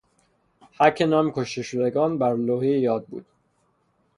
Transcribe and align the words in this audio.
حک 0.77 1.01
نام 1.01 1.31
کشته 1.31 1.61
شدگان 1.61 2.17
بر 2.17 2.35
لوحهی 2.35 2.79
یادبود 2.79 3.25